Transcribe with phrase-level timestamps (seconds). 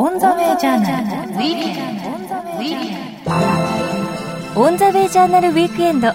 [0.00, 1.32] オンザウェイジャーナル。
[1.32, 2.08] ウィークエンド
[4.62, 6.12] オンザウェイジャーナルウィークエンド。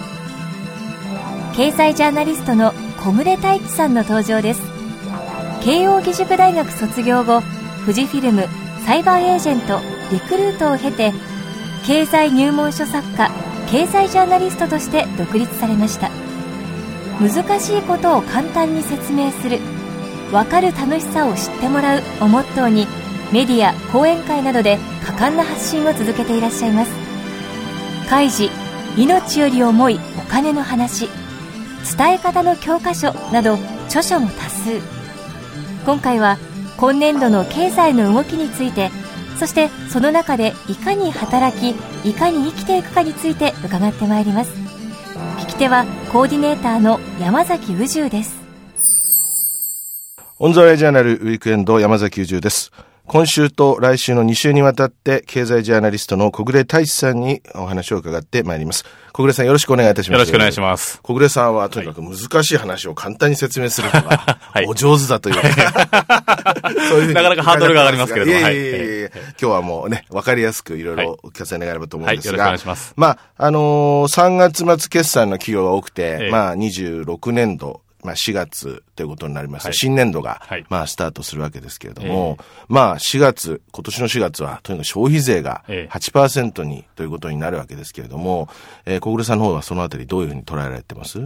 [1.54, 2.72] 経済ジャーナリストの
[3.04, 4.62] 小暮太一さんの登場です。
[5.62, 7.42] 慶應義塾大学卒業後
[7.82, 8.46] 富士フィルム
[8.86, 9.80] サイバーエージェント
[10.10, 11.12] リクルートを経て
[11.86, 13.30] 経済入門書作家
[13.70, 16.08] 経済ジャーナリストとして独立されました。
[17.20, 19.58] 難しいことを簡単に説明する
[20.32, 22.86] 分かる楽しさを知ってもらうをモットーに
[23.32, 26.92] メディア講演会などで果敢な発信を続けていらっしゃいます。
[28.08, 28.52] 開示
[28.96, 31.08] 命より重いお金の話
[31.96, 33.54] 伝え方の教科書など
[33.86, 34.80] 著書も多数。
[35.84, 36.38] 今回は
[36.76, 38.90] 今年度の経済の動きについて
[39.38, 41.74] そしてその中でいかに働き
[42.08, 44.52] いかに生きていくかについて伺ってまいります。
[45.40, 48.36] 聞き手はコーディネーターの山崎宇宙です。
[50.38, 52.72] オンザウェイジャーナルウィークエンド山崎宇宙です。
[53.06, 58.84] 今週と来週の2週にわたって経済ジャーナリストの小暮太一さんにお話を伺ってまいります。
[59.12, 60.18] 小暮さんよろしくお願いいたします。
[60.18, 61.00] よろしくお願いします。
[61.02, 65.34] 小暮さんはとにかく難しい話を簡単に説明するのがお上手だという、
[66.88, 68.38] そういうなかなかハードルが上がりますけれども。
[68.38, 68.42] い。
[68.42, 72.44] やいやいや、今日はもうね、わかりやすくいろいろお聞かせ願えればと思うんですが。
[72.44, 72.94] はい、よろしくお願いします。
[72.96, 88.48] まあ、あのー、3月末決算の企業が多くて、まあ、26年度、まあ、4月ということになります、はい、新年度が、はい、まあ、スタートするわけですけれども、えー、まあ、4月、今年の4月は、とにかく消費税が8%に、ということになるわけですけれども、
[88.84, 91.18] えー、小暮さんの方はそのあたりどういうふうに捉えられてます？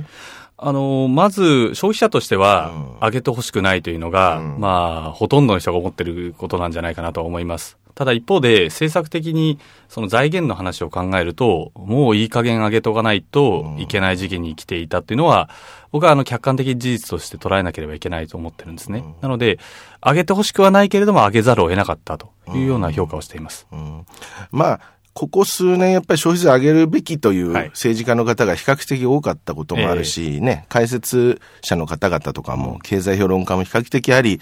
[0.61, 4.69] あの、まず、消費者としては、上げてほしくないというのが、うん、ま
[5.09, 7.79] あ、ほとんどの人が思ってることなんじゃないかなと思います。
[7.99, 15.51] ただ一方で、政策的にその財源の話を考えると、もういい加減上げとかないといけない時期に来ていたっていうのは、
[15.91, 19.03] 僕はあの客観的事実として捉えなければいけないと思ってるんですね。
[19.21, 19.59] なので、
[20.01, 23.67] 上げてほしくはないけれども上げざるを得なかったというような評価をしています。
[23.73, 23.79] うん。
[23.81, 24.07] うん、
[24.53, 24.81] まあ
[25.13, 34.41] ここ数年やっぱり消費税上げるべきという政治家の方が比較的多かったこともあるし、ね、解説者の方々とかも経済評論家も比較的あり、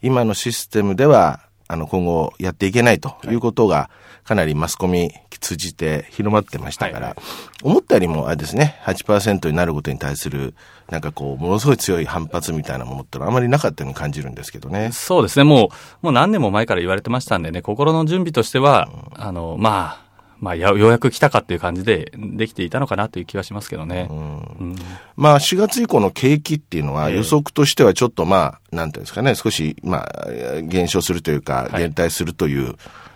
[0.00, 3.34] 今のシステムではあの、今後やっていけないとい。
[3.34, 3.90] うことが、
[4.24, 5.12] かなりマスコミ
[5.44, 7.16] 通じて広まってましたから、はい
[7.62, 10.52] 思ったよりもあれですね、8%になることに対する、
[10.90, 14.90] なんかこう、ものすごい強い反発みたいなものってのはあまりなかったように感じるんですけどね。
[14.92, 15.70] そうですね、も
[16.02, 20.03] う、もう何年も前から言われてましたんでね、心の準備としては、うん、あの、まあ、
[20.44, 24.08] まあ、ようやく来たかっていう感じでできていたのかなという気はしますけどね。
[24.10, 24.18] うん。
[24.18, 24.76] うん、
[25.16, 32.74] まあ、4月以降の景気っていうのは予測としてはちょっとまあ、なんていうんですかね、少し、まあ、減少するというか、減退するという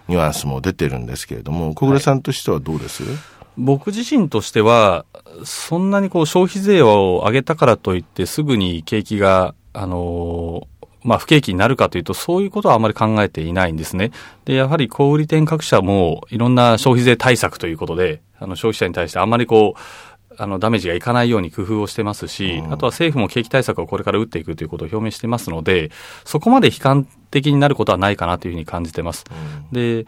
[0.08, 3.12] ニュアンスも出てるんですけれども、小暮さんとしてはどうです、はい、
[3.58, 5.04] 僕自身としては、
[5.44, 14.10] そんなにこう消費税を上げたからといってすぐに景気が、あのーまあ、不景気になるかというと、そういうことはあまり考えていないんですね。
[14.44, 25.90] で、やはり小売店各社もいろんな消費税対策ということで、あの消費者に対してあんまりこう、あのダメージがいかないように工夫をしてますし、あとは政府も景気対策をこれから打っていくということを表明してますので、
[26.24, 29.24] そこまで悲観的になることはないかなというふうに感じてます。
[29.72, 30.06] で、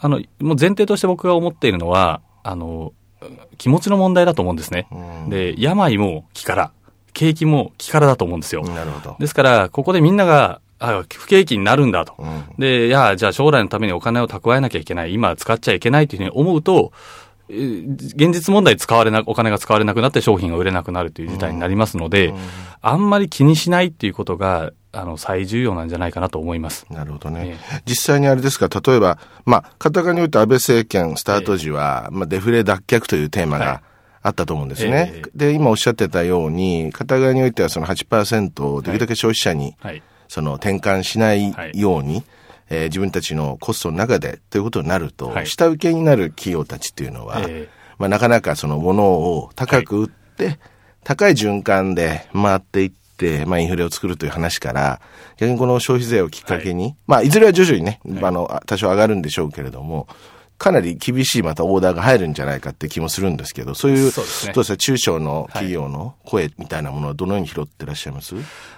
[0.00, 2.92] あの、もう前提として僕が思っているのは、あの、
[3.58, 4.86] 気持ちの問題だと思うんですね。
[5.28, 6.72] で、病も気から。
[7.12, 8.62] 景気も気からだと思うんですよ。
[8.62, 9.16] なるほど。
[9.18, 12.14] ですから、ここでみんなが、あ不景気になるんだと。
[12.18, 16.92] うん、で、いや、じゃあ将来のためにお金を蓄えなきゃいけない、今使っちゃいけないというふうに思うと、
[17.48, 22.40] 現実問題使われな、お金が使われなくなって商品が売れなくなるという事態になりますので、うんうん、
[22.80, 26.86] あんまり気にしないっていうことが、あの、最重要なんじゃないかなと思います。
[26.90, 27.58] なるほどね。
[27.72, 33.80] え実際にあれですか、例えば、まあ、片側において安倍政権スタート時は、えまあ、デフレ脱却というテーマが、はい
[34.22, 35.12] あったと思うんですね。
[35.16, 39.76] えー、で、今おっしゃってたように、片側においてはその8%をできるだけ消費者に、
[40.28, 42.24] その転換しないように、はい、
[42.70, 47.68] えー、自分たちのコストの中でということになると、はい、下請けになる企業たちっていうのは、えー、
[47.98, 50.58] まあ、なかなかそのものを高く売って、はい、
[51.04, 55.00] 高い循環で回っていって、まあ、インフレを作るという話から、
[55.36, 60.06] 逆にこの消費税をきっかけに、はい、まあ、いずれは徐々にね、あの、多少上がるんでしょうけれども、
[60.62, 68.36] かなり厳しいまたオーダーが入るんじゃないかって気もするんですけど、そういう、そうですね、どうですか、中小の企業の声みたいなものはどのように拾ってらっしゃいます、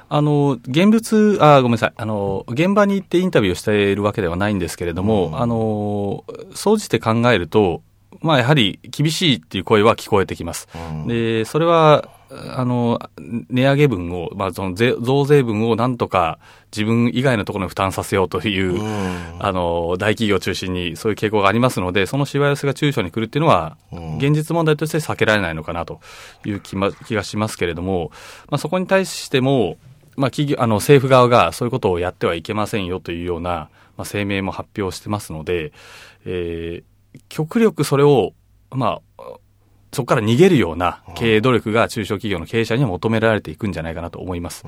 [0.08, 1.92] あの、現物、あ、ごめんなさい。
[1.94, 7.82] あの、現場に行ってインタビューをしているわけではないんですけれども、うん、あの、総じて考えると、
[8.22, 10.68] まあ、やはり厳しいっていう声は聞こえてきます。
[10.74, 12.08] うん、で、それは、
[12.56, 16.38] あの、値上げ分を、まあ、その増税分をなんとか
[16.72, 23.76] 自分以外のところに負担させようという、うん、あの、大企業を中心にそういう傾向がありますので、そのしわ寄せが中小に来るっていうのは、
[24.18, 26.00] 現実問題として避けられないのかなと
[26.44, 28.10] いう気,、ま、気がしますけれども、
[28.50, 29.76] まあ、そこに対しても、
[30.16, 35.72] まあ、企業、あの、政府側がそういうことをやってはいけませんよというような、まあ、声明も発表してますので、
[36.24, 38.32] えー、極力それを、
[38.70, 39.22] まあ、
[39.94, 44.64] そこから逃げるような経営努力が中小企業の経営者には求められていくんじゃないかなと思います。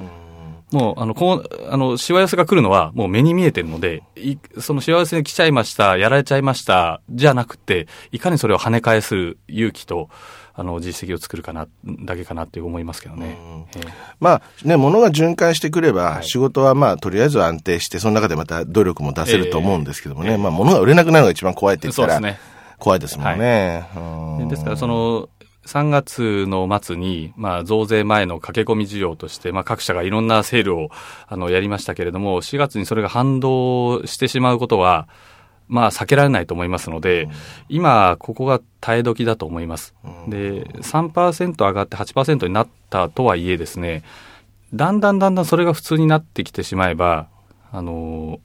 [0.73, 10.08] もう、あの、こう、あの、しわ寄せが来るのはもう目に見えてるので、いそのしわ寄せに来ちゃいました、やられちゃいました、じゃなくて、いかにそれを跳ね返す勇気と、
[10.55, 13.37] あの、実績を作るかな、だけかなって思いますけどね。
[13.76, 13.88] えー、
[14.19, 22.40] まあ、ね、物が循環してくれば、仕事はまあ、とりあえず安定して、その中でまた努力も出せると思うんですけどもね、えー、まあ、物が売れなくなるのが一番怖いって言ったら、ね、
[22.78, 23.87] 怖いですもんね。
[23.94, 25.28] はい、ですから、その、
[25.67, 30.90] 3月の末に、まあ、増税前の駆け込み需要として、まあ、各社がいろんなセールを、
[31.26, 35.08] あの、やりましたけれども、4月にそれが反動してしまうことは、
[35.69, 37.31] まあ、避けられないと思いますので、うん、
[37.69, 39.94] 今、ここが耐え時だと思います。
[40.05, 44.05] うん、で、3%上がって8%になったとはいえですね、
[44.72, 47.29] だんだんだんだんそれが普通になってきてしまえば、
[47.72, 48.38] あの、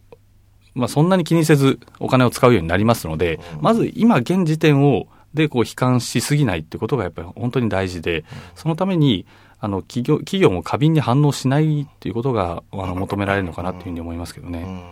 [0.74, 8.26] まあ、そんなに気にせずお金を使うようになりますので、うん、まず今現時点を、で、こう、悲観しすぎないってことがやっぱり本当に大事で、
[8.56, 9.26] そのために、
[9.60, 14.84] あの、企業、企業も過敏に反応しないっていうことが、あの、求められるのかなというふうに思いますけどね。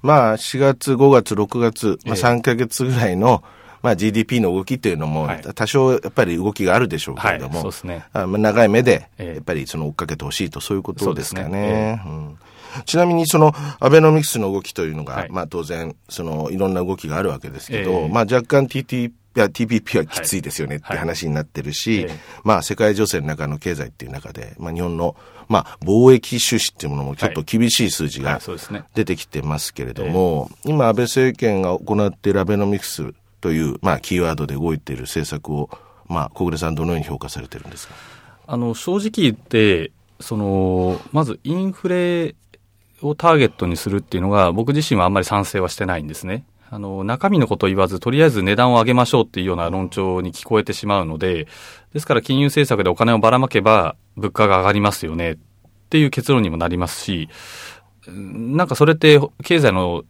[0.00, 3.44] まあ、4月、5月、6月、まあ、3か月ぐらいの、
[3.82, 12.00] まあ、GDP の動きというのも、多少やっぱり動きがあるでしょうけれども、はい、そうですね、あまあ、長い目で、やっぱりその追っかけてほしいと、そういうことですかね。
[12.84, 25.16] ちなみに、その、アベノミクスの動きというのが、はい、まあ、当然、その、いろんな動きがあるわけですけど、まあ、若干 TT いや、TPP はきついですよねって話になってるし、はいはい、まあ世界情勢の中の経済っていう中で、まあ日本の、
[25.48, 28.38] まあ貿易収支っていうものもちょっと厳しい数字が
[28.94, 35.70] 出てきてますけれども、今安倍政権が行っているアベノミクスという、まあキーワードで動いている政策を、
[36.08, 37.94] まあ小暮さんどのように評価されてるんですか？
[38.46, 42.34] あの、正直言って、その、まずインフレ
[43.02, 46.44] をターゲットにするっていうのが僕自身はあんまり賛成はしてないんですね。
[46.70, 51.46] あの、中身のことを言わず、とりあえず値段を上げましょうっていうような論調に聞こえてしまうので、
[51.92, 55.36] ですから金融政策でお金をばらまけば、物価が上がりますよねっ
[55.90, 57.28] ていう結論にもなりますし、
[58.06, 60.04] なんかそれって経済の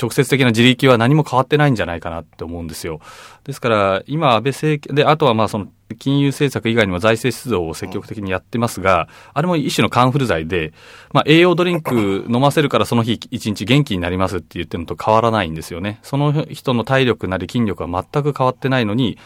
[0.00, 3.00] 直接的な自力は何も変わってないんじゃないかなって思うんですよ。
[3.44, 10.72] ですから、今、安倍政権で、あとはまあその金融政策以外にも財政出動を積極的にやってますが、あれも一種のカンフル剤で、
[11.12, 16.00] まあ栄養ドリンク飲ませるからその日一日元気になりますって言ってるのと変わらないんですよね。
[16.02, 19.18] その人の体力なり筋力は全く変わってないのに、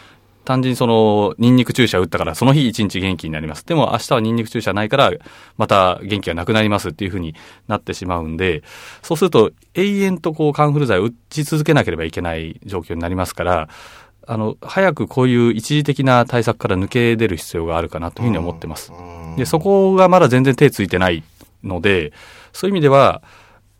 [0.47, 3.65] 単純にその、ニンニク注射打ったから、その日一日元気になります。
[3.65, 5.11] でも明日はニンニク注射ないから、
[5.57, 7.35] また元気がなくなりますっていうふうに
[7.67, 8.63] なってしまうんで、
[9.01, 13.67] そうすると、永遠とこう、カンフル剤を打ち続けなければいけない状況になりますから、
[14.25, 18.93] あの、早くこういう一時的な対策から抜け出る必要があるかなというふうに思ってます。
[19.35, 21.25] で、そこがまだ全然手ついてない
[21.61, 22.13] ので、
[22.53, 23.21] そういう意味では、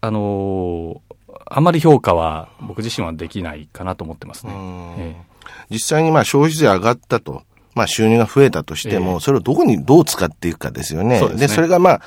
[0.01, 1.01] あの
[1.45, 4.53] あまり評価は僕自身はできないかなと思ってますね。
[4.99, 5.36] ええ
[5.69, 7.43] 実際にまあ消費税上がったと、
[7.75, 11.19] まあ収入が増えたとしても、それをどこにどう使っていくかですよね。
[11.19, 12.01] そで、ね、それがまあ、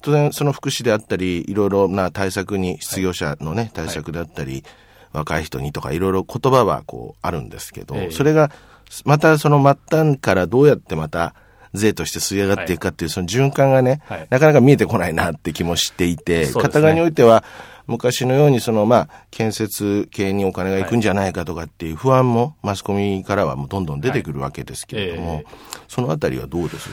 [0.00, 4.62] 当然その福祉であったり、いろいろな対策に、失業者のね、対策であったり、はい、
[5.12, 8.50] 若い人にとかいろいろ言葉はこうあるんですけど、それが
[9.04, 11.34] またその末端からどうやってまた
[11.74, 17.44] 税として吸い上がっていくかっていう、その循環がね、はい、なかなか見えてこないなって気もしていて、ね、片側においては、
[17.86, 25.44] 昔のようにそのまあ建設系にお金が行くんじゃないかとかっていう不安もマスコミからはもうどんどん出てくるわけですけれども、はいえ。
[25.44, 25.46] ー、
[25.88, 26.88] そのあたりはどうです？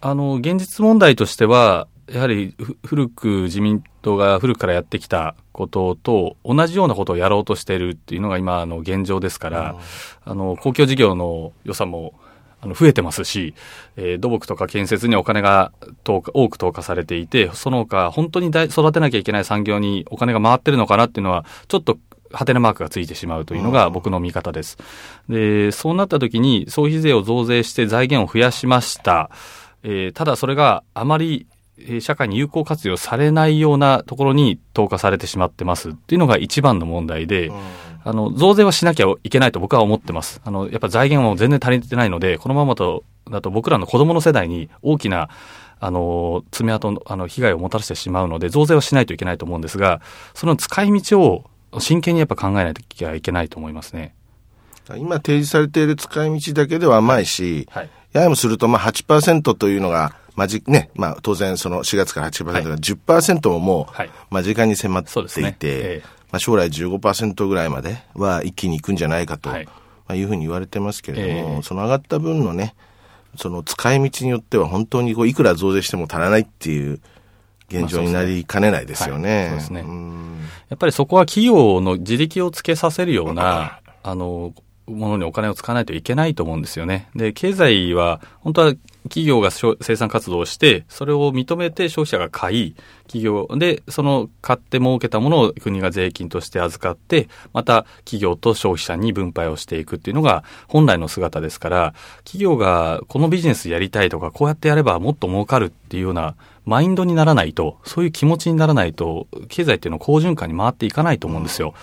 [0.00, 9.76] あの現実問題としてはやはり古く自民党が古くからやってきたことと同じようなことをやろうとしているっていうのが今の現状ですから、
[10.24, 12.14] あの公共事業の予算も
[12.62, 13.54] あの増えてますし、
[13.96, 15.72] えー、土木とか建設にお金が
[16.04, 21.98] 多く投下されていて、その他本当に育てなきゃいけない産業にお金が回ってるのかなっていうのは、ちょっと
[22.32, 24.78] ハテナマークがついてしまうというのが僕の見方です。
[25.28, 29.30] で、そうなった時に消費税を増税して財源を増やしました。
[29.82, 31.46] えー、ただそれがあまり
[32.00, 37.50] 社会に有効活用されないようなところに投下されてしまってますっていうのが一番の問題で、
[38.04, 40.40] あの、増税はしなきゃいけないと僕は思ってます。
[40.44, 45.28] あの、やっぱ財源も全然足りてないので、このままと、だと僕らの子供の世代に大きな、
[45.78, 50.00] あの、爪痕、あの、被害をもたらしてしまうので、増税はしないといけないと思うんですが、
[50.34, 51.44] その使い道を
[51.78, 54.14] 真剣にやっぱ考えないといけないと思いますね。
[54.96, 69.72] 今提示されている使い道だけでは甘いし、はい、ややもするとまあ8%というのが、まじ、ね、まあ当然その4月から8%が10%ももう間近に迫っていて、まあ、将来15%ぐらいまでは一気にいくんじゃないかと、はいま
[70.08, 72.74] あ、いうふうに言われてますけれども、えー、その上がった分のね、
[73.36, 77.00] その使い道によっては本当にこういくら増税しても足らないっていう
[77.68, 79.46] 現状になりかねないですよね。
[79.50, 79.84] そうですね。
[80.68, 84.52] やっぱりそこは企業の自力をつけさせるような、あの、
[84.86, 87.08] ものにお金を使わないといけないと思うんですよね。
[87.14, 111.74] で、経済は、本当は企業が生産活動をして、それを認めて消費者が買い、企業で、その買って儲けたものを国が税金として預かって、また企業と消費者に分配をしていくっていうのが本来の姿ですから、企業がこのビジネスやりたいとか、こうやってやればもっと儲かるっていうようなマインドにならないと、そういう気持ちにならないと、経済っていうのは好循環に回っていかないと思うんですよ。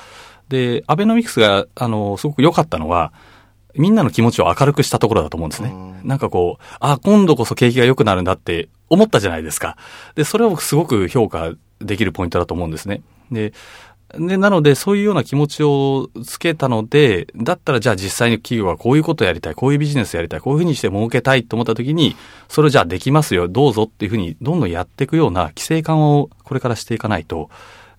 [0.49, 3.11] で、アベノミクスが、あの、すごく良かったのは、
[3.77, 5.73] みんなの気持ちを明るくしたところだと思うんですね。
[6.03, 9.77] なんかこう、あ、今度こそ景気が良くなるんだって思ったじゃないですか。
[10.15, 13.01] で、それをすごく評価できるポイントだと思うんですね。
[13.31, 13.53] で、
[14.15, 22.15] で、なので、そういうような気持ちをつけたので、だったらじゃあ実際に企業がこういうことやりたい、こういうビジネスやりたい、こういうふうにして儲けたいと思った時に、
[22.47, 27.49] それじゃあできますよ、どうぞっていうふうにどんどんやっていくような規制感をこれからしていかないと、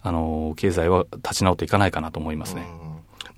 [0.03, 2.88] あの、経済は立ち直っていかないかなと思いますね。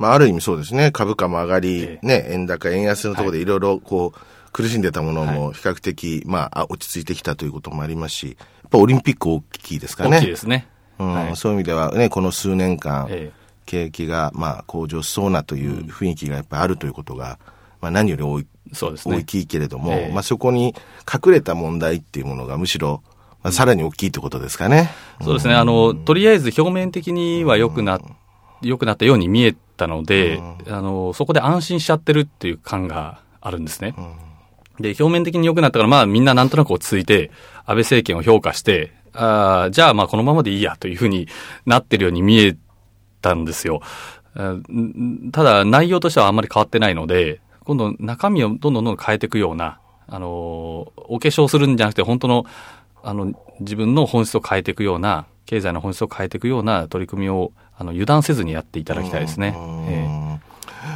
[0.01, 0.91] まあ、ある意味そうですね。
[0.93, 3.45] 株価も上がり、えね、円高、円安のところでい。
[3.45, 8.33] ろいろこう、苦しんでたものも比較的、まあ、落ち着いてきたということもありますし、や
[8.67, 10.17] っぱオリンピック大きいですかね。
[10.17, 10.67] 大きいですね。
[10.99, 13.31] うん、はい、そういう意味ではね、この数年間、え
[13.67, 17.39] 景気が、まあ、向上しそうなという雰囲気がやっぱりあるということが、
[17.81, 20.75] まあ、何より大いそうですね、大きいけれども、えまあ、そこに
[21.13, 23.03] 隠れた問題っていうものがむしろ、
[23.43, 24.91] まあ、さらに大きいということですかね。
[25.23, 25.55] そうですね。
[25.55, 28.01] あの、とりあえず表面的には良くな、
[28.63, 33.95] 良くなったように見えたので、あの、そこで安心しちゃってるっていう感があるんですね。
[34.79, 37.31] で、表面的に良くなったから、まあみんななんとなく落ち着いて、
[37.65, 41.27] 安倍政権を評価して、ああ、じゃあまあこのままでいいやというふうに
[41.67, 42.57] なってるように見え
[43.23, 43.81] たんですよ。
[45.33, 52.47] ただ内容としてはあんまり変わってないので、今度中身をどんどんどんどん変えていくような、あの、お化粧するんじゃなくて本当の、
[53.03, 59.57] あの、自分の本質を変えていくような、経済の本質を変えていくような取り組みをあの油断せずにやっていただきたいですね。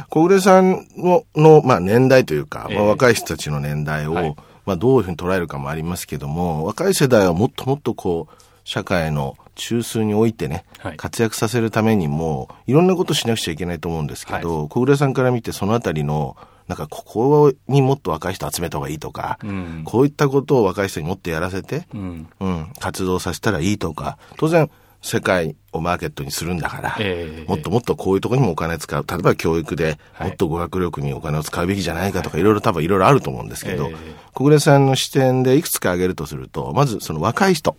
[0.09, 4.35] 小暮さんのの、まあ、年代というか、まあ、若い人たちの年代を、はい、
[4.67, 16.37] まあ、どういうふうに捉えるかもありますけども、若い世代はもっともっとこう、社会の中枢においてね、はい、活躍させるためにも、いろんなことしなくちゃいけないと思うんですけど、はい、小暮さんから見てそのあたりの、
[16.67, 24.69] なんかここにもっと若い人集めた方がいいとか、うん、こういったことを若い人にもっとやらせて、うん、うん、活動させたらいいとか、当然、
[25.05, 29.05] 世界をマーケットにするんだから、えー、もっともっとこういうところにもお金使う。
[29.07, 33.97] 例えば教育でもっと語学力にお金を使うべきじゃないかとか、はい、いろいろ多分いろいろあると思うんですけど、えー、
[34.33, 37.77] 小暮さんの視点でいくつか挙げるとすると、まずその若い人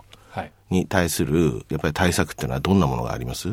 [0.70, 3.48] に対するやっぱり対策っていうのはどんなものがあります？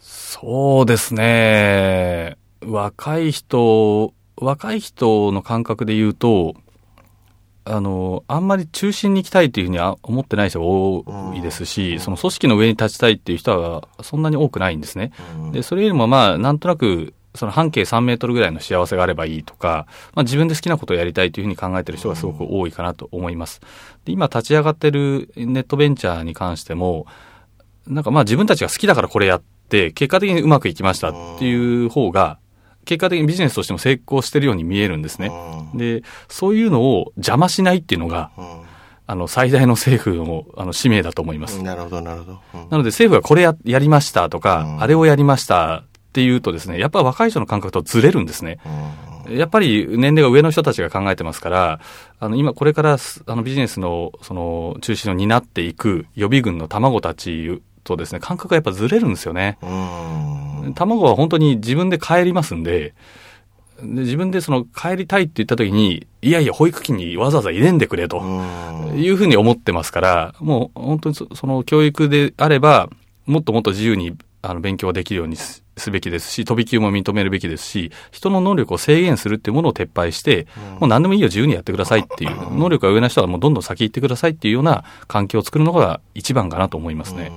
[0.00, 2.36] そうですね。
[2.62, 6.54] 若い人、若い人の感覚で言うと、
[7.66, 15.12] あの、あんまり中心に行きたいというふうには思ってない人が多いですし、その組織の上に立ちたいっていう人はそんなに多くないんですね。
[15.52, 23.60] で、それよりもまあ、なんとなく、その半径3メートルぐらいの幸せがあればいいとか、まあ自分で好きなことをやりたいというふうに考えている人がすごく多いかなと思います。
[24.04, 27.06] で、今立ち上がってるネットベンチャーに関しても、
[27.86, 32.38] なんかまあ自分たちが好きだからこれやって、結果的にうまくいきましたっていう方が、
[32.84, 35.30] 結果的にビジネスとしても成功してるように見えるんですね。
[35.74, 38.30] で、そういうのを邪魔しないっていうのが、
[39.06, 41.62] あの、最大の政府の、あの、使命だと思います。
[41.62, 42.40] なるほど、なるほど。
[42.70, 48.58] なので、政府がこれや、やりましたとか、あれをやりましたっていうとですね、やっぱり若い人の感覚とずれるんですね。
[49.28, 51.80] やっぱり年齢が上の人たちが考えてますから、
[52.20, 59.58] あの、今これからあのビジネスのその中心を担っていく予備軍の卵たちとですね、感覚がやっぱずれるんですよね。
[60.74, 62.94] 卵は本当に自分で帰りますんで、
[63.78, 68.22] で自分でその帰りたいって言った時に、いやいや、保育器にわざわざ入れんでくれと
[68.96, 72.88] いうふうに思ってますから、もう本当にその教育であれば、
[73.26, 80.46] もっともっと自由にあの勉強できるようにすべきですし、飛び級も認めるべきですし、人の能力を制限するっていうものを撤廃して、
[80.78, 87.32] もう何でもいいよ、自由にやってくださいっていう、能力が上の人はもうどんどん先行ってくださいっていうような環境を作るのが一番かなと思いますね。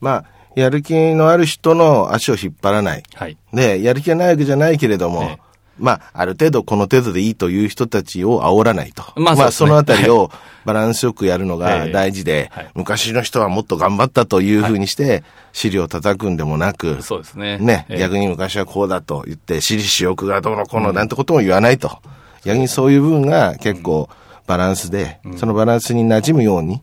[0.00, 0.24] まあ、
[0.54, 3.02] やる気のある人の足を引っ張らない。
[3.14, 3.36] はい。
[3.52, 5.38] で、やる気がないわけじゃないけれども、ね、
[5.78, 9.04] まあ、ある程度この程度でいいという人たちを煽らないと。
[9.16, 10.30] まあ、そ、ね、まあ、そのあたりを
[10.64, 17.58] バランスよくやるのが大事で、はい、昔の人はもっと頑張ったというふうにして、資を叩くんでもなく、そうですね。
[17.58, 21.98] ね、逆に昔はこうだと言って、私利私欲がどうのこうのなんてことも言わないと。
[22.44, 24.08] 逆にそういう部分が結構
[24.46, 26.82] バランスで、そのバランスに馴染むように、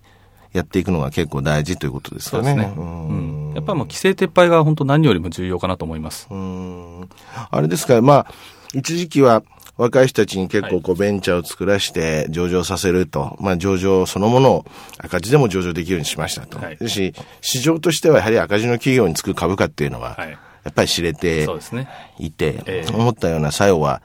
[0.55, 2.55] やっていくのが結構大事ということですかね。
[2.55, 6.27] ねうん、やっぱりもう規制撤廃が本当何よりも重要かなと思います。
[6.31, 7.09] うん
[7.51, 8.27] あれですか、まあ、
[8.73, 9.43] 一時期は、
[9.77, 14.65] 若い人たちに結構こうベンチャーを作らして上場させると、まあ上場そのものを
[14.97, 16.57] 赤字でも上場できるようにしましたと。
[16.59, 21.47] はいし、市場としてはやはり赤字の企業につく株価っていうのは、はいやっぱり知れて。
[22.17, 24.01] いて、ええ思ったような作用は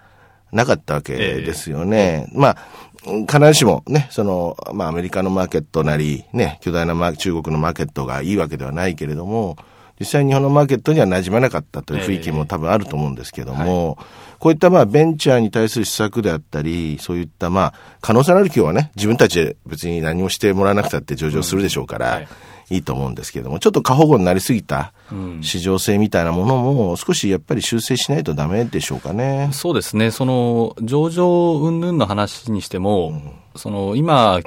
[0.52, 2.28] なかったわけですよね。
[2.34, 2.56] まあ、
[3.02, 9.56] 必ずしもね、その、まあアメリカのマーケットなり、ね、巨大な中国のマーケットがいいわけではないけれども、
[9.98, 13.98] 実際日本のマーケットには馴染まなかったという雰囲気も多分あると思うんですけども、
[14.38, 22.28] こういったまあベンチャーに対する施策であったり、そういったまあ可能性のある企業はね、自分たちで別に何もしてもらわなくたって上場するでしょうから、はい
[22.70, 29.50] いいと思うんですけれども、ちょっと過保護になりすぎたうん市場性みたいなものも少しやっぱり修正しないとダメでしょうかね。
[29.52, 30.10] そうですね。
[30.10, 33.20] その、上場云々の話にしても、
[33.56, 34.40] その、今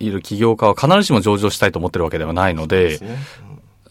[0.00, 2.98] いる起業家は必ずしも上場したいと思ってるわけではないので、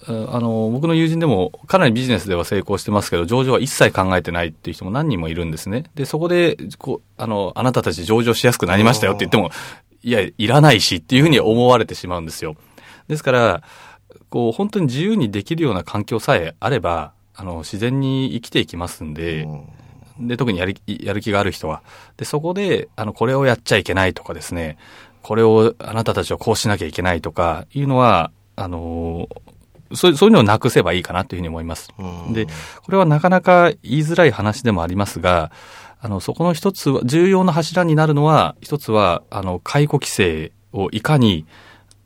[0.08, 5.84] あの、僕の友人でもかなりビジネスでは成功してますけど、上場は一切考えてないっていう人も何人もいるんですね。
[5.96, 9.52] で、そこで、こう、あの、あなたたち上場しやすくなりましたよって言っても、
[10.02, 12.56] いや、いらないしっていうふうに思われてしまうんですよ。
[13.10, 13.64] ですから、
[14.30, 19.48] こう、本当に自由にできるような環境さえあれば、あの、自然に生きていきますんで、
[20.20, 21.82] で、特にやるやる気がある人は。
[22.18, 24.78] で、そこで、あの、これをやっちゃいけないとかですね、
[25.22, 29.28] これを、あなたたちはこうしなきゃいけないとか、いうのは、あの、
[29.94, 31.90] そうそういうのをなくせばいいかなというふうに思います。
[32.32, 32.46] で、
[32.84, 35.52] これはなかなか言いづらい話でもありますが、
[36.02, 41.46] あの、そこの一つは、重要な柱になるのは、一つは、あの、解雇規制をいかに、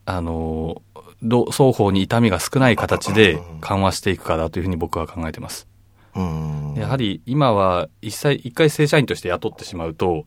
[0.06, 0.82] あの、
[1.24, 5.68] ど双方に痛みが少ない形で緩和していくかだというふうに僕は考えてます。
[6.15, 6.74] うん。
[6.77, 10.25] やはり今は一切、一回正社員として雇ってしまうと、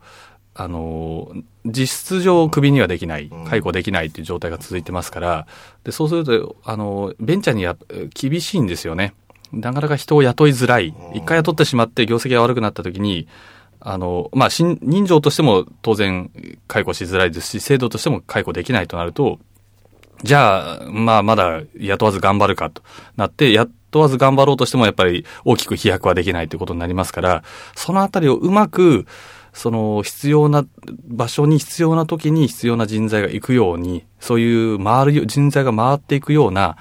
[0.58, 1.32] あの、
[1.66, 5.46] 実質上クビにはできない、解雇できないっていう状態が続いてますから、
[5.84, 7.76] で、そうすると、あの、ベンチャーにや
[8.14, 9.14] 厳しいんですよね。
[9.52, 10.94] なかなか人を雇いづらい。
[11.14, 13.28] 一回雇ってしまって業績が悪くなった時に、
[13.80, 16.30] あの、まあ、新人情としても当然
[16.66, 19.38] 解雇しづらいですし、制度としても解雇できないとなると、
[20.22, 22.82] じゃあ、まあ、まだ雇わず頑張るかと
[23.16, 27.44] なって、雇わず頑張ろうとしてもやっぱり大きく飛躍はできないということになりますから、
[27.74, 29.06] そのあたりをうまく、
[29.52, 30.66] その必要な
[31.08, 36.76] 場所に必要な時に必要な人材が行くように、そういう回る、人材が回っていくような、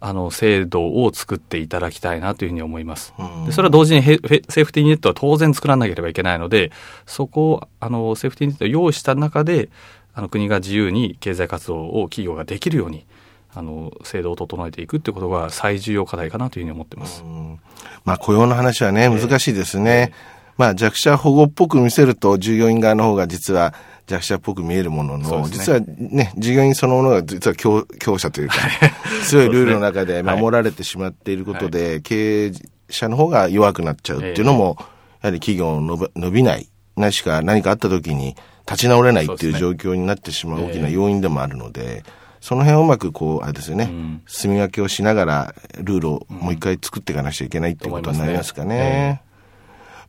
[0.00, 3.14] あの、制度を作っていただきたいなというふうに思います。
[3.46, 6.72] でそれは同時にセーフティーネットは当然作らなければいけないので、
[7.06, 9.68] そこを、あの、セーフティーネットを用意した中で、
[10.16, 13.06] あの、国が自由に経済活動を企業ができるように、
[13.54, 17.22] あの、制度を整えていくってことが最重要課題かなというふうに思ってます。
[18.06, 20.14] まあ雇用の話はね、難しいですね。
[20.56, 23.74] まあ弱者保護っぽく見せると従業員側の方が実は
[24.06, 28.54] 弱者っぽく見えるものの、そうです実はね、従業員そのものが実は強強者というか、
[29.28, 32.52] 強いルールの中で守られてしまっていることで、経営
[32.88, 34.78] 者の方が弱くなっちゃうっていうのも、
[35.20, 38.34] やはり企業の伸びない、ないしか何かあった時に
[38.68, 42.02] 立ち直れないっていう状況になってしまう大きな要因でもあるので、
[42.40, 44.22] その辺をうまくこう、あれですよね、うん。
[44.26, 49.22] 住み分けをしながら、ルールをもう一回作っていかなくちゃいけないっていうことになりますか思いますね。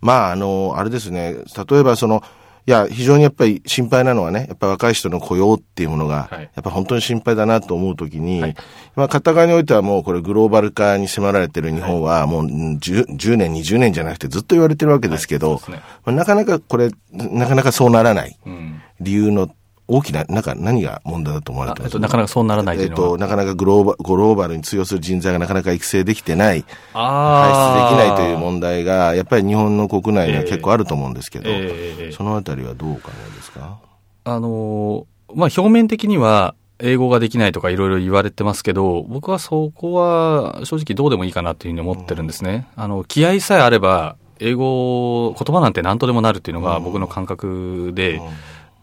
[0.02, 2.24] まあ、あの、あれですね、例えばその、
[2.68, 6.42] いや、非常にやっぱり心配なのはね、やっぱり若い人の雇用っていうものが、はい。
[6.42, 8.56] やっぱ本当に心配だなと思うときに、はい。
[8.94, 15.82] まあ、片側においてはもうこれグローバル化に迫られてる日本はもううん 10, 10年、20年じゃなくてずっと言われてるわけですけど、はいね。
[16.04, 18.82] まあなかなかこれ、なかなかそうならないうん。
[19.00, 19.50] 理由の
[19.88, 21.86] 大きな、なんか何が問題だと思われてます？
[21.86, 23.02] あえっと、なかなかそうならないというのは。
[23.04, 33.80] えっと、なかなかグローバグローバルに通用する人材がなかなか育成できてない、あ排出できないという問題が、やっぱり日本の国内には結構あると思うんですけど、ええええそのあたりはどうお考えですか？
[34.26, 42.68] あのーまあ、表面的には、英語ができないとかいろいろ言われてますけど、僕はそこは正直どうでもいいかなっていうふうに思ってるんですね。
[42.76, 48.22] あの、気合さえあれば、英語、言葉なんて何とでもなるっていうのが僕の感覚で、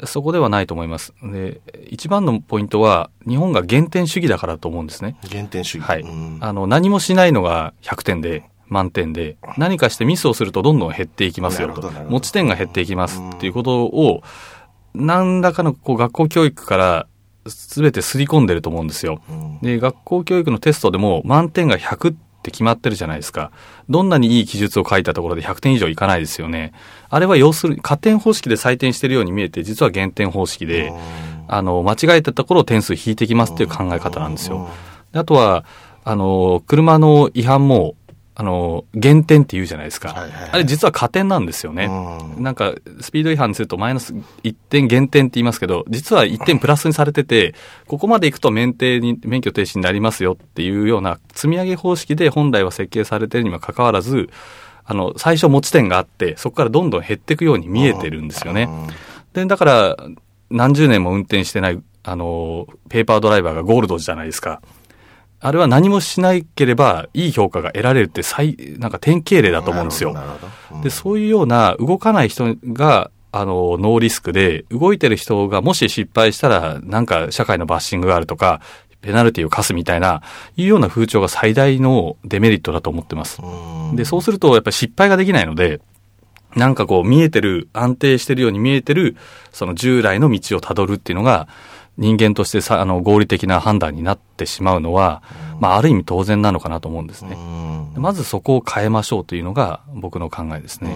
[0.05, 1.15] そこではないと思います。
[1.23, 5.17] で、一番のポイントは、日本が原点主義だからと思うんですね。
[5.31, 5.87] 原点主義。
[5.87, 6.01] はい。
[6.01, 14.23] うんあの、何もしないのが100点で、満点で、何かしてミスをするとどんどん減っていきますよと持ち点が減っていきますっていうことを、
[14.95, 17.07] 何らかのこう学校教育から
[17.47, 19.21] 全て刷り込んでると思うんですよ。
[19.63, 23.51] で、学校教育のテストでも満点が100って決まってるじゃないですか。
[23.89, 26.73] どんなにいい記述を書いたところで100点以上いかないですよね。
[27.09, 30.93] あれは要するに加点方式で採点してるように見えて、実は減点方式で、
[31.49, 34.69] あの、間違えたところを点数引いてきますっていう考え方なんですよ。
[35.13, 35.65] であとは、
[36.05, 37.95] あの、車の違反も、
[38.37, 40.09] あの、減点って言うじゃないですか。
[40.09, 41.87] はいはいはいあれ実は加点なんですよね。
[41.87, 47.55] うなんか、スピード違反にするとマイナス1点減点って言いますけど、実は1点プラスにされてて、
[47.87, 54.31] ここまで行くと免停に、免許停止になりますよっていうような積み上げ方式で本来は設計されているにもかかわらず、
[54.85, 58.69] あの、最初持ち点があって、そこからどんどん減っていくように見えてるんですよね。
[59.33, 59.97] で、だから、
[60.51, 64.61] 何十年も運転してない、あの、ペーパードライバーがゴールドじゃないですか。
[65.45, 70.17] あれは何もしなければいい評価が得られるって最、なんか典型例だと思うんですよ。
[70.73, 78.63] うん、で、そういうような動かない人が、あの、ノーリスクで、動いてる人がもし失敗したら、なんか社会のバッシングがあるとか、
[79.03, 80.23] ペナルティを課すみたいな、
[80.57, 83.43] いうような風潮が最大のデメリットだと思ってます。
[83.93, 85.83] で、そうすると、やっぱり失敗ができないので、
[86.57, 89.15] なんかこう見えてる、安定してるように見えてる、
[89.53, 91.49] その従来の道をたどるっていうのが、
[91.97, 95.23] 人間としてさ、あの、合理的な判断になってしまうのは、
[95.61, 97.37] まあ、ある意味当然なのかなと思うんですね。
[97.97, 100.95] まずそこを変えましょうというのが僕の考えですね。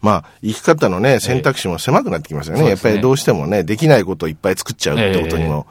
[0.00, 2.62] まあ、生き方のね、選択肢も狭くなってきますよね。
[2.62, 5.66] えー、やっぱりどうしてもね、できないことをいっぱい作っちゃうってことにも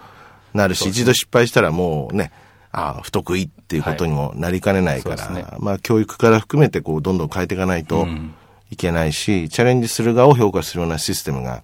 [0.54, 2.32] なるし、えー、一度失敗したらもうね、
[2.72, 5.36] ああ、不得意っていうことにもなりかねないから、はい。
[5.36, 8.08] ね、まあ、教育から含めてこう、どんどん変えていかないと
[8.70, 11.64] いけないし、うん、チャレンジする側を評価するようなシステムが、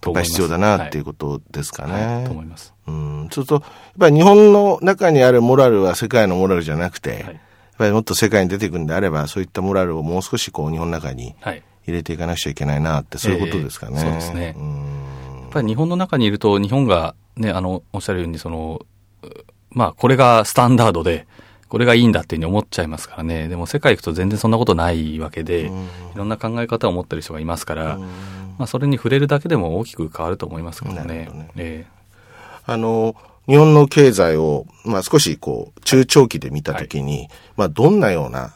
[0.00, 1.92] とか必要だなっていうことですかね。
[1.92, 2.74] はいと思います。
[2.86, 3.28] うん。
[3.30, 7.34] そうすると、やっぱり日本の中にあるモラルは世界のモラルじゃなくて、はい、やっ
[7.78, 13.96] ぱりもっと世界に出ていくんであれば、そういったモラルをもう少しこう日本の中に入れていかなくちゃいけないなって、そういうことですかね。
[13.98, 14.46] えー、そうですね。
[14.46, 18.80] やっぱり日本の中にいると、日本がね、あの、おっしゃるように、その、
[19.70, 21.26] まあ、これがスタンダードで、
[21.68, 23.46] これがいいんだっていうふうに思っちゃいますからね。
[23.46, 25.70] でも世界行くと全然そんなことないわけで、い
[26.16, 27.98] ろんな考え方を持ってる人がいますから、
[28.60, 31.02] まあ、それに触れるだけでも大きく変わると思いますけどね。
[31.04, 31.50] ね。
[31.56, 33.16] えー、あの
[33.48, 38.54] 日本の経済を、まあ、少しこう中長期で見たときに、はい、まあ、どんなような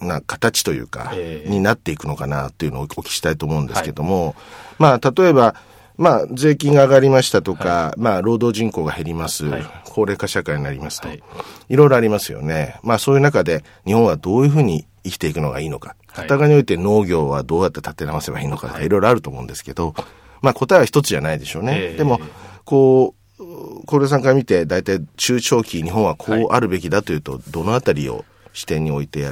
[0.00, 4.34] な形というか、えー、になっていくのかなっていうのをお聞きしたいと思うんですけども、はい、
[4.78, 5.56] まあ、例えば、
[5.96, 11.22] まあ、税金が上がりましたとか、はい、まあ、労働人口が減ります、はい、高齢化社会になりますと、はい、
[11.68, 12.78] いろいろありますよね。
[12.84, 15.96] まあ、そういう中で、日本はどういうふうに生きていくのがいいのか。
[16.06, 19.94] 片側において農業はどうやって立て直せばいいのかとか、いろいろあると思うんですけど、
[20.42, 21.74] まあ答えは一つじゃないでしょうね。
[21.76, 22.20] えー、でも、
[22.64, 23.44] こう、
[23.86, 29.26] 小出さんから見て、大体中長期日本はこうあるべきだというと、どのあたりを視点に置いて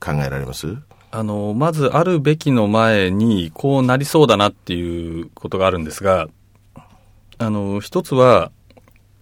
[0.00, 0.76] 考えられます？
[1.12, 6.28] あの、まずあるべきの前に、こうなりそうだなっていうことがあるんですが、
[7.38, 8.50] あの、一つは、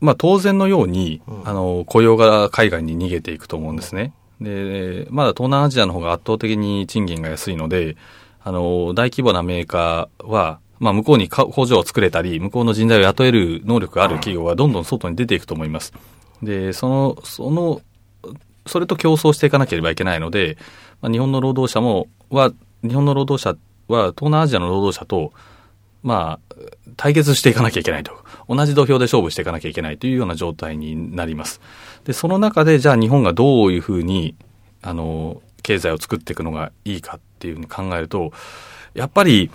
[0.01, 4.15] まあ当然のように、うん、あの、雇用が海外に逃げていくと思うんですね。
[4.43, 7.97] で、まだ東南アジアの方が圧倒的に賃金が安いので、
[8.45, 15.93] あの、大規模なメーカーは、まあ、向こうに工場を作れたり、向こうの人材を雇える能力がある企業がどんどん外に出ていくと思います。
[16.43, 17.81] で、その、その、
[18.67, 20.59] それと競争していかなければいけないので、
[21.01, 22.51] まあ、日本の労働者も、は、
[22.83, 25.33] 日本の労働者は東南アジアの労働者と、
[26.03, 26.55] まあ、
[26.97, 28.13] 対決していかなきゃいけないと。
[28.49, 31.61] 同じ土俵で勝負していかなきゃいけないというような状態になります。
[32.05, 34.35] で、その中で、じゃあ日本がどういうふうに、
[34.83, 38.33] あの、経済を作っていくのがいいかっていうふうに考えると、
[38.95, 39.51] やっぱり、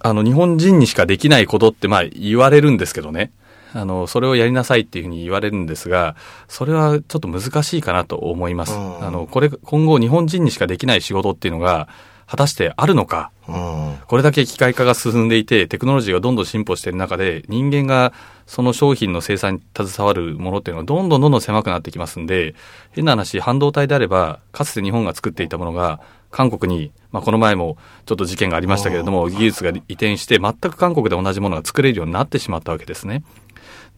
[0.00, 3.32] あの、日本人にしかできないことって、まあ、言われるんですけどね。
[3.74, 8.74] あの、それをやりなさいっていうふうに言われるんですが、それはちょっと難しいかなと思います。
[8.74, 11.88] あの、これ、今後日本人にしかできない仕事っていうのが、
[12.28, 18.12] 果たしてあるのか、うん、これだけ機械化が進んでいて、テクノロジーがどんどん進歩している中で、人間が
[18.46, 22.54] その商品の生産に携わるものっていうのはどんどんどんどん狭くなってきますんで、
[22.92, 33.22] 変な話、半導体であれば、かつて日本が作っていたものが、韓国に、まあ、この前もちょっと事件がありましたけれども、技術が移転して、全く韓国で同じものが作れるようになってしまったわけですね。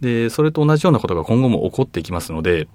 [0.01, 2.69] で、それと同じようなことが今後も起こっていきますので、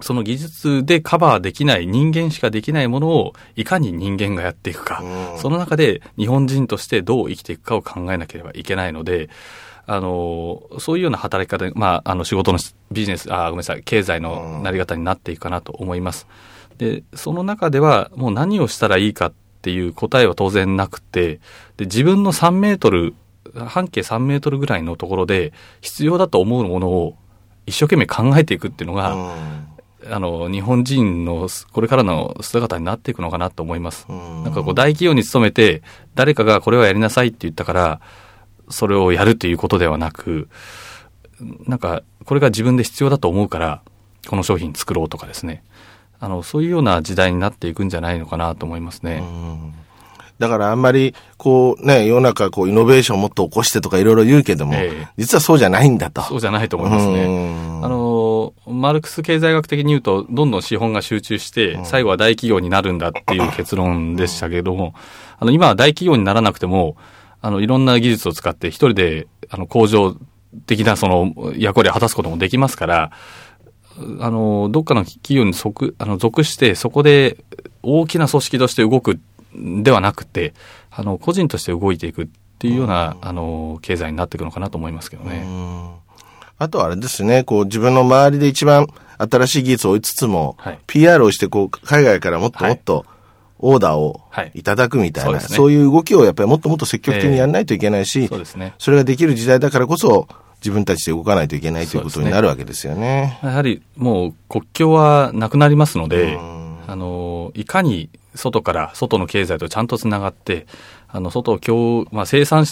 [0.00, 5.02] その技術でカバーできない人間しかできないものをいかに人間がやっていくか、
[5.38, 9.30] その中で日本人としてどう生きていくかを考えなければいけないので、
[9.86, 12.58] あの、そういうような働き方、まあ、あの仕事の
[12.90, 16.26] ビジネス、あ、ごめんなさい、経済のなり方になっていくかなと思います。
[16.78, 21.40] で、その中ではもう何をしたらいいかっていう答えは当然なくて、
[21.76, 23.14] で、自分の3メートル、
[23.66, 25.52] 半径3メートルぐらいのところで
[25.82, 27.16] 必要だと思うものを
[27.66, 29.34] 一生懸命考えていくっていうのが、
[30.10, 34.06] あの、日本人のこれからの姿になっていくのかなと思います。
[34.08, 35.82] なんかこう大企業に勤めて、
[36.14, 38.00] 誰かがこれはやりなさいって言ったから、
[38.68, 40.48] それをやるということではなく、
[41.66, 43.82] なんか、これが自分で必要だと思うから、
[44.28, 45.62] この商品作ろうとかですね。
[46.20, 49.22] あの、そういうような時代になっていくんじゃないのかなと思いますね。
[50.38, 56.22] だからあんまり、こうね、世の中こうイノベーションをもっと起こしてとかいろいろ言うけども、ええ、実はそうじゃないんだと。
[56.22, 57.24] そうじゃないと思いますね。
[57.82, 64.94] あの、マルクス経済学的に言うと、どんどん資本が集中して、最後は大企業になるんだっていう結論でしたけれども、
[65.38, 66.96] あの、今は大企業にならなくても、
[67.40, 70.16] あの、いろんな技術を使って一人で、あの、工場
[70.66, 73.10] 的なその役割を果たすこともできますから、
[74.20, 77.44] あの、どっかの企業に属、あの、属して、そこで
[77.82, 79.20] 大きな組織として動く
[79.54, 80.54] ではなくて、
[80.90, 82.26] あの、個人として動いていくっ
[82.58, 85.46] ていうような、あの、経済になっていくのかなと思いますけどね。
[86.56, 88.86] あとはあれですね、こう、自分の周りで一番
[89.18, 93.06] 新しい技術を追いつつも、はい、PR をして、こう、海外からもっともっと、
[93.58, 94.20] オーダーを
[94.54, 94.62] い。
[94.62, 103.00] ただくみたいな、はいそうね、そういう動きをやっぱりもっともっと積極的にやらないといけないし、えー、そうですね、それができる時代だからこそ、自分たちで動かないといけないということになるわけですよね。
[103.00, 106.38] ねやはりもう国境はなくなりますので、
[106.86, 110.66] あの、いかに外から外の経済とちゃんとつながって、
[111.08, 112.66] あの、外を今日、まあ、生産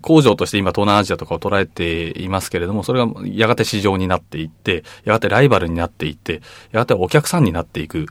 [0.00, 8.06] 工場として今東南アジアとかを捉えていますけれども、それがやがて市場になっていって、やがてライバルになっていって、やがてお客さんになっていく、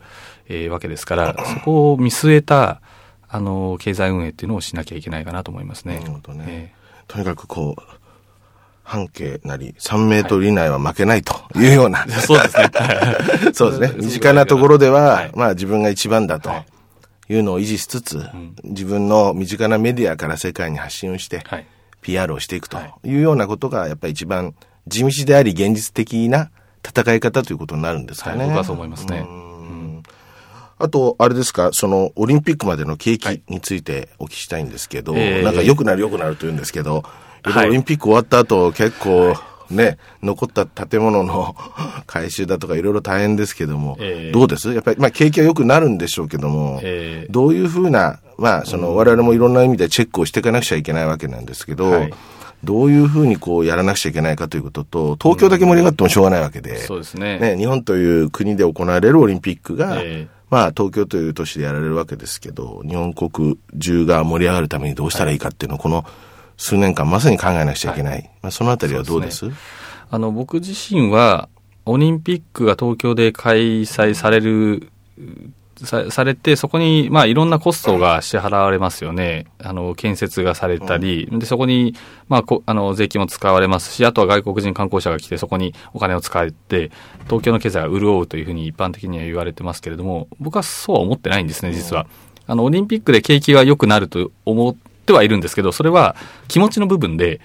[0.48, 2.82] えー、わけですから、そこを見据えた、
[3.30, 6.00] あの、経済運営っていうのをしなきゃいけないかなと思いますね。
[6.00, 6.46] なるほどね。
[6.48, 7.82] えー、とにかくこう、
[8.84, 12.70] 半径なり3メートル以内は負けないというような、はい、そうですね。
[13.54, 14.04] そうですね。
[14.04, 16.54] 身近なところでは、はい、まあ自分が一番だとい
[17.39, 18.24] うのを維持しつつ、
[18.63, 21.65] 自分の身近なメディアから世界に発信をして、はい、
[22.02, 23.15] PR をしていくとい。
[23.15, 24.56] うようなことが、やっぱり一番
[24.88, 26.52] 地道であり現実的な
[26.86, 28.46] 戦い方ということになるんですかね。
[28.46, 29.26] 僕はそう思いますね。
[30.82, 37.04] あと、あれですか、その、オリンピックまでの景気についてお聞きしたいんですけど、はい、なんか良くなる良くなると言うんですけど、
[37.46, 39.36] オリンピック終わった後、結構、
[39.72, 41.56] ね、残った建物の
[42.06, 44.74] 改修だとかいろいろ大変ですけども、えー、どうです？
[44.74, 52.14] やっぱり、まあ、景気は良くなるんでしょうけども、えー、どういうふうな、まあ、その、我々もいろんな意味でチェックをしていかなくちゃいけないわけなんですけど、はい、
[52.64, 57.40] どういうふうにこうやらなくちゃいけないかということと、東京だけ盛り上がってもしょうがないわけで、うん、そうですね。
[57.40, 66.06] ね、日本という国で行われるオリンピックが、えー、まあ、東京という都市でやられるわけですけど、日本国中が盛り上がるためにどうしたらいいかっていうのを、この、
[66.58, 68.14] 数年間まさに考えなくちゃいけない。
[68.14, 69.50] はい、まあ、そのあたりはどうです？
[70.10, 71.50] あの、僕自身は、
[71.86, 74.92] オリンピックが東京で開催される、
[75.84, 79.48] さされて、そこに、まあ、いろんなコストが支払われますよね。
[79.58, 81.96] あの、建設がされたり、うん、で、そこに、
[82.30, 86.92] まあ、こあの、税金も使われますし、あとは外国人観光者が来て、そこにお金を使って、
[87.26, 92.06] 東京の経済が潤うというふうに一般的には言われてますけれども、僕はそうは思ってないんですね、実は。
[92.46, 94.78] あの、オリンピックで景気が良くなると思
[95.12, 96.15] ってはいるんですけど、それは
[96.47, 97.41] 気持ちの部分で、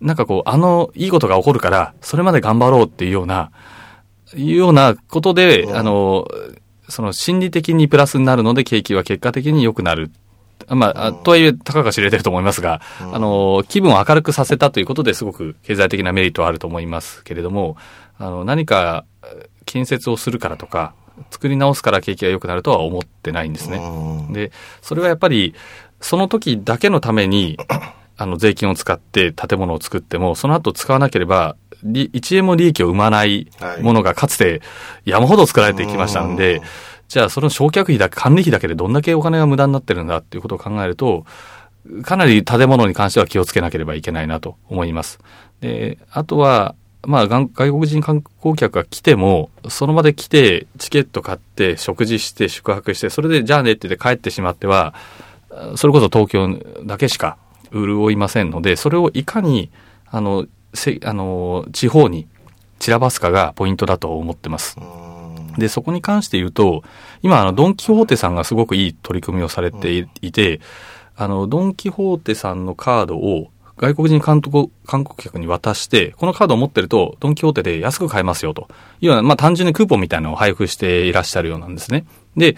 [0.00, 3.50] なんかこう、あの、いいことが起こるから、それまで頑張ろうっていうような、
[4.36, 6.28] いうようなことで、あの、
[6.88, 10.10] その心理的にプラスになるので、景気は結果的に良くなる。
[10.68, 17.76] まあ、とはいえ、たかが知れてると思いますが、あの、気分を明るくさせたということですごく経済的なメリットはあると思いますけれども、
[18.18, 19.04] あの、何か
[19.64, 20.94] 建設をするからとか、
[21.30, 23.80] 作り直すから景気が良くなるとは思ってないんですね。
[24.30, 24.52] で、
[24.82, 25.54] それはやっぱり、
[26.00, 27.58] その時だけのために、
[28.20, 33.48] あの、税金を使って建物を作っても、その後使わなければ、1円も利益を生まない
[33.80, 34.60] ものがかつて
[35.04, 36.68] 山ほど作られてきましたんで、はい、
[37.06, 41.24] じゃあその焼却費だけ、管理費だけでどんだけお金が無駄になってるんだっていうことを考えると、
[42.02, 45.20] かなり建物に関しては気をつけなければいけないなと思います。
[45.60, 46.74] で、あとは、
[47.06, 54.94] まあ、外国人観光客が来ても、その場で来て、チケット買って、食事して、宿泊して、それでじゃあねって言って帰ってしまっては、
[55.76, 57.36] それこそ東京だけしか
[57.72, 59.70] 潤いませんので、それをいかに、
[60.06, 62.26] あの、せあの、地方に
[62.78, 64.76] 散らばすかがポイントだと思ってます。
[65.58, 66.82] で、そこに関して言うと、
[67.22, 70.60] 今、あの、ドン・キホーテさんがすごくいい取り組みをされていて、
[71.16, 78.68] あの、ドン・キホーテさんのカードを外国人観光観光客に渡して、このカードを持ってると、ドン・キホーテで安く買えますよと。
[79.00, 82.04] いうような、まあ単純にクーポンみたいなのを配布していらっしゃるようなんですね。
[82.36, 82.56] で、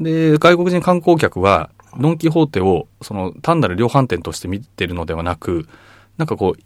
[0.00, 5.68] で、外国人観光客は、ドン・キホーテを、その、単なる量販店として見てるのではなく、
[6.16, 6.60] なんかこう、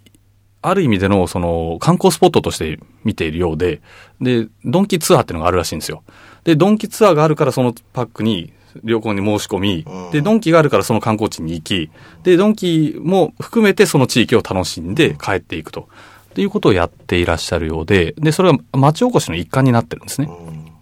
[0.62, 3.81] ある意味での、その、観光スポットとして見ているようで、
[4.21, 6.03] で、ドンキツアーっていうのがあるらしいんですよ。
[6.45, 8.53] で、ドンキツアーがあるからそのパックに、
[8.85, 11.90] 旅行に申し込み、で、ドンキがあるからその観光地に行き、
[12.23, 15.88] で、ドンキも含めてその地域を楽しんで帰っていくと。
[16.31, 20.31] っていうことをやっていらっしゃるようで、で、それは町おこしの一環になってるんですね。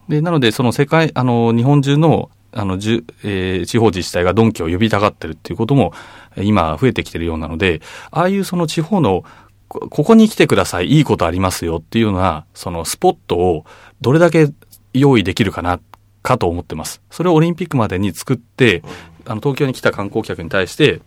[0.08, 5.92] で、なので、その世界、あの、日本中のあの、じゅ、えー、地方自治体がドンキを呼びたがってるっていうことも、
[6.36, 9.24] 今増えてきてるようなので、ああいうその地方の、
[9.68, 13.64] ここに来てください、いいことありますよっていうような、そのスポットを
[14.00, 14.48] どれだけ
[14.92, 15.80] 用意できるかな、
[16.22, 17.00] かと思ってます。
[17.10, 18.82] それをオリンピックまでに作って、
[19.26, 21.00] あの、東京に来た観光客に対して、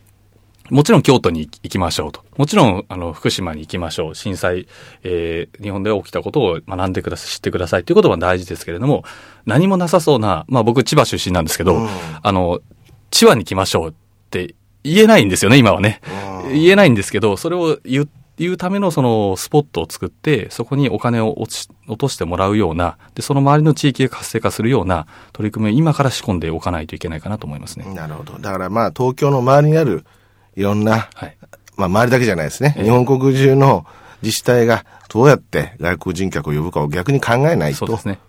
[0.70, 2.24] もちろん京都に行きましょうと。
[2.38, 4.16] もちろん、あの、福島に行きましょう。
[4.16, 4.68] 震災、
[5.04, 9.04] えー、日本で起きたことを学んでください、知ってくださいっていうことは大事ですけれども、
[9.46, 11.90] 何もなさそうな、まあ僕千葉出身なんですけど、うん、
[12.22, 12.62] あの、
[13.12, 13.94] 千葉に来ましょうっ
[14.30, 16.02] て言えないんですよね、今はね。
[16.52, 18.08] 言えないんですけど、それを言っ
[18.40, 27.86] いうためのそのスポットを作って、そこにお金を落ち落としてもらうような、で、その周りの地域が活性化するような取り組みを今から仕込んでおかないといけないかなと思いますね。
[27.94, 28.40] なるほど。
[28.40, 30.06] だからまあ、東京の周りにある
[30.56, 31.38] いろんな、はい。
[31.76, 32.76] まあ、周りだけじゃないですね。
[32.78, 32.84] ええ。
[32.84, 33.86] 日本国中の
[34.22, 38.20] 自治体がどうやって外国人客を呼ぶかを逆に考えないと、ね。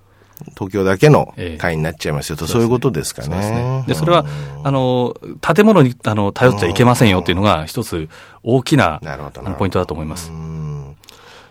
[0.55, 1.59] 東京だけのええ。
[1.59, 2.37] 会になっちゃいますよ。
[2.37, 3.85] と、そういうことですかそうですね。
[3.95, 4.27] それは、
[4.63, 8.09] あの、建物に、あの、頼っちゃいけませんよっていうのが、一つ
[8.43, 10.31] 大きな、なるほどあのポイントだと思います。
[10.31, 10.97] うん。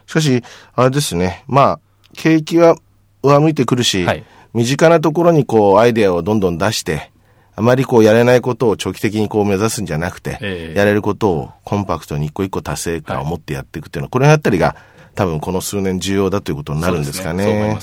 [0.05, 0.43] しかし、
[0.75, 1.79] あれですね、まあ、
[2.15, 2.75] 景気は
[3.23, 4.23] 上向いてくるし、はい。
[4.53, 7.12] 身近なところにこう、アイデアをどんどん出して、
[7.55, 14.75] あまりこう、やれないことを長期的にこう目指すんじゃなくて、ええやれることをコンパクトに一個一個達成感を持ってやっていくっていうのは、これあたりが
[15.15, 17.77] 多分この数年重要だということになるんですかね。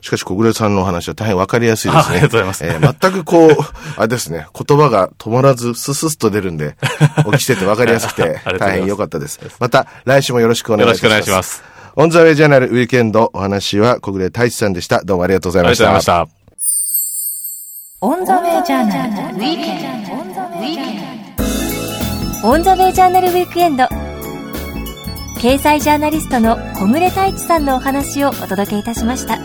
[0.00, 2.10] しかし、小暮さんのお話は大変わかりやすいですね。
[2.10, 3.50] あありがとうございますえー全くこう、
[3.96, 6.76] あれですね、言葉が止まらず、ススッと出るんで、
[7.24, 9.40] お聞きしててわかりやすくて大変良かったです。
[9.58, 11.04] また来週もよろしくお願いします。
[11.04, 11.62] よろしくお願いします。
[11.96, 15.02] オンザウェイジャーナルウィークエンド、お話は小暮太一さんでした。
[15.02, 15.84] どうもありがとうございました。
[15.84, 16.35] ありがとうございました。
[18.02, 20.12] オンザウェイジャーナルウィークエンド。
[22.46, 23.88] オンザウェイジャーナルウェイジャーナルウィークエンド
[25.40, 29.38] 経済ジャーナリストの小暮太一さんのお話をお届けいたしました。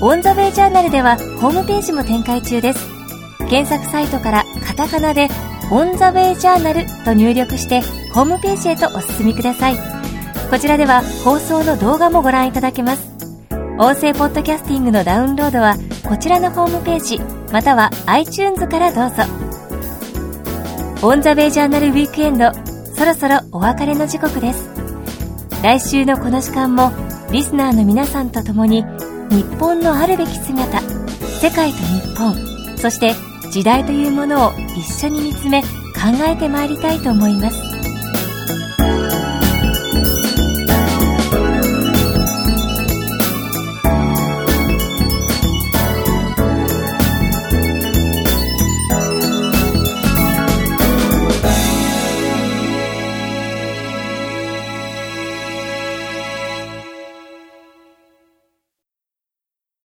[0.00, 2.78] オンザウェイジャーナルではホームページも展開中です。
[3.50, 5.26] 検索サイトからカタカナで
[5.72, 7.80] オンザウェイジャーナルと入力して
[8.12, 9.76] ホームページへとお進みください。
[10.50, 13.12] こちらでは放送の動画もご覧いただけます。
[13.76, 15.74] 音声ポッドキャスティングのダウンロードは
[16.06, 17.18] こちらのホームページ
[17.52, 19.22] または iTunes からどうぞ。
[21.02, 22.52] オンザベイジャーナルウィークエンド
[22.94, 24.68] そろそろお別れの時刻です。
[25.62, 26.92] 来週のこの時間も
[27.32, 28.84] リスナーの皆さんと共に
[29.30, 30.80] 日本のあるべき姿
[31.40, 32.34] 世界と日本
[32.76, 33.14] そして
[33.50, 35.68] 時代というものを一緒に見つめ考
[36.28, 37.73] えてまいりたいと思います。